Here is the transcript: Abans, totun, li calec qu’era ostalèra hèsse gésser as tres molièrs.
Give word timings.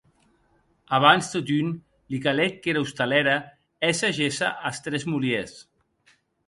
Abans, 0.97 1.29
totun, 1.33 1.69
li 2.13 2.21
calec 2.25 2.57
qu’era 2.63 2.83
ostalèra 2.87 3.35
hèsse 3.83 4.09
gésser 4.19 4.49
as 4.69 4.77
tres 4.85 5.03
molièrs. 5.11 5.53